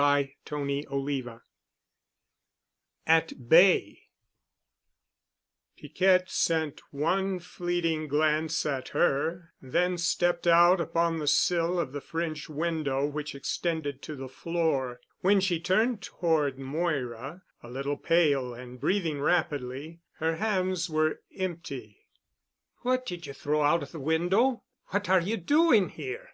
[0.00, 1.40] *CHAPTER XVIII*
[3.06, 4.00] *AT BAY*
[5.76, 12.00] Piquette sent one fleeting glance at her, then stepped out upon the sill of the
[12.00, 15.02] French window which extended to the floor.
[15.20, 22.06] When she turned toward Moira, a little pale and breathing rapidly, her hands were empty.
[22.78, 24.62] "What did you throw out of the window?
[24.86, 26.30] What are you doing here?"